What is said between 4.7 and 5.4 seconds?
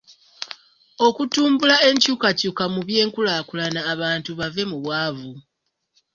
mu bwavu.